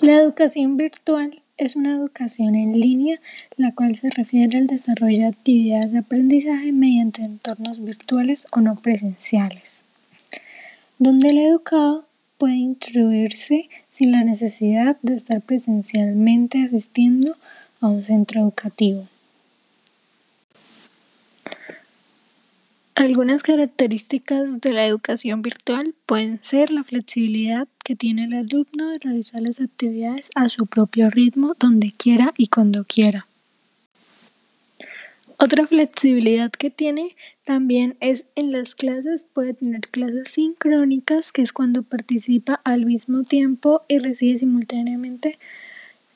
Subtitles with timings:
[0.00, 3.20] La educación virtual es una educación en línea,
[3.56, 8.74] la cual se refiere al desarrollo de actividades de aprendizaje mediante entornos virtuales o no
[8.74, 9.84] presenciales,
[10.98, 12.06] donde el educado
[12.38, 17.36] puede instruirse sin la necesidad de estar presencialmente asistiendo
[17.80, 19.06] a un centro educativo.
[22.96, 29.00] Algunas características de la educación virtual pueden ser la flexibilidad que tiene el alumno de
[29.00, 33.26] realizar las actividades a su propio ritmo, donde quiera y cuando quiera.
[35.38, 41.52] Otra flexibilidad que tiene también es en las clases, puede tener clases sincrónicas, que es
[41.52, 45.36] cuando participa al mismo tiempo y recibe simultáneamente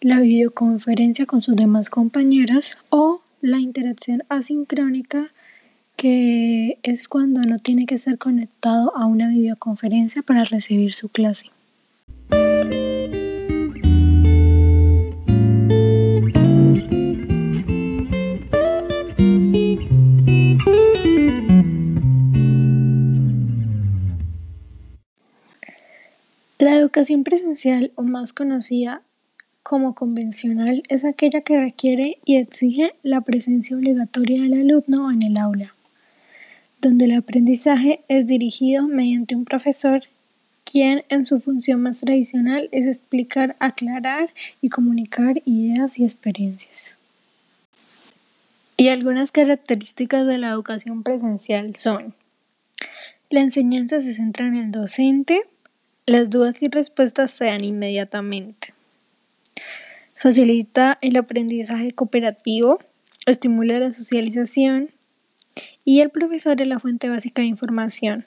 [0.00, 5.32] la videoconferencia con sus demás compañeros o la interacción asincrónica
[5.98, 11.50] que es cuando no tiene que ser conectado a una videoconferencia para recibir su clase.
[26.60, 29.02] La educación presencial, o más conocida
[29.64, 35.36] como convencional, es aquella que requiere y exige la presencia obligatoria del alumno en el
[35.36, 35.74] aula
[36.80, 40.02] donde el aprendizaje es dirigido mediante un profesor
[40.70, 46.96] quien en su función más tradicional es explicar, aclarar y comunicar ideas y experiencias.
[48.76, 52.14] Y algunas características de la educación presencial son
[53.30, 55.42] la enseñanza se centra en el docente,
[56.06, 58.72] las dudas y respuestas se dan inmediatamente.
[60.14, 62.78] Facilita el aprendizaje cooperativo,
[63.26, 64.90] estimula la socialización,
[65.88, 68.26] y el profesor es la fuente básica de información,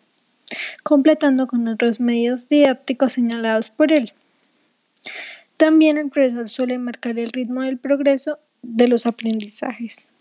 [0.82, 4.14] completando con otros medios didácticos señalados por él.
[5.58, 10.12] También el profesor suele marcar el ritmo del progreso de los aprendizajes.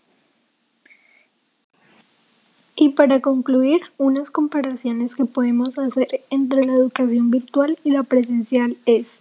[2.75, 8.77] Y para concluir, unas comparaciones que podemos hacer entre la educación virtual y la presencial
[8.85, 9.19] es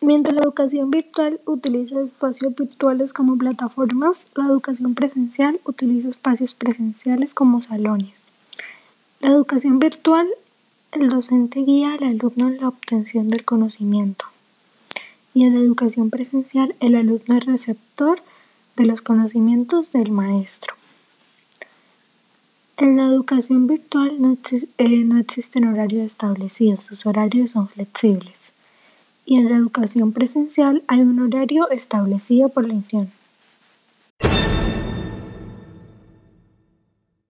[0.00, 7.34] Mientras la educación virtual utiliza espacios virtuales como plataformas, la educación presencial utiliza espacios presenciales
[7.34, 8.22] como salones.
[9.20, 10.28] La educación virtual,
[10.92, 14.24] el docente guía al alumno en la obtención del conocimiento.
[15.34, 18.20] Y en la educación presencial, el alumno es receptor
[18.76, 20.74] de los conocimientos del maestro.
[22.76, 24.38] En la educación virtual no,
[24.78, 28.52] eh, existen horarios establecidos, sus horarios son flexibles
[29.28, 33.17] y en la educación presencial hay un horario establecido por la institución.